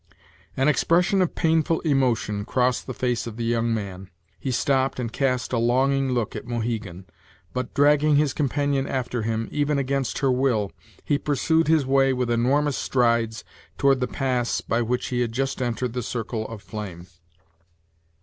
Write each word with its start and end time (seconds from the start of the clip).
An 0.57 0.67
expression 0.67 1.21
of 1.21 1.35
painful 1.35 1.79
emotion 1.81 2.43
crossed 2.43 2.87
the 2.87 2.93
face 2.95 3.27
of 3.27 3.37
the 3.37 3.43
young 3.43 3.71
man; 3.71 4.09
he 4.39 4.49
stopped 4.49 4.99
and 4.99 5.13
cast 5.13 5.53
a 5.53 5.59
longing 5.59 6.09
look 6.13 6.35
at 6.35 6.47
Mohegan 6.47 7.05
but, 7.53 7.75
dragging 7.75 8.15
his 8.15 8.33
companion 8.33 8.87
after 8.87 9.21
him, 9.21 9.47
even 9.51 9.77
against 9.77 10.17
her 10.17 10.31
will, 10.31 10.71
he 11.05 11.19
pursued 11.19 11.67
his 11.67 11.85
way 11.85 12.13
with 12.13 12.31
enormous 12.31 12.77
strides 12.77 13.43
toward 13.77 13.99
the 13.99 14.07
pass 14.07 14.59
by 14.59 14.81
which 14.81 15.09
he 15.09 15.21
had 15.21 15.33
just 15.33 15.61
entered 15.61 15.93
the 15.93 16.01
circle 16.01 16.47
of 16.47 16.63
flame. 16.63 17.05